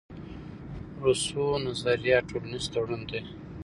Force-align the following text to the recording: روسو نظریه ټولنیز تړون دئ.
روسو 1.03 1.45
نظریه 1.65 2.17
ټولنیز 2.29 2.65
تړون 2.73 3.01
دئ. 3.09 3.23